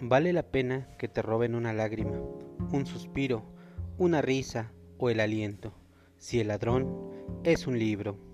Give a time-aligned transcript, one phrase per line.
[0.00, 2.20] Vale la pena que te roben una lágrima,
[2.72, 3.42] un suspiro,
[3.98, 5.72] una risa o el aliento,
[6.18, 7.10] si el ladrón
[7.42, 8.27] es un libro.